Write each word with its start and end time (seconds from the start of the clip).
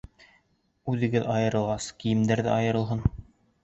Үҙегеҙ 0.93 1.29
айырылғас, 1.35 1.93
кейемдәр 2.03 2.47
ҙә 2.53 2.59
айырылһын! 2.61 3.09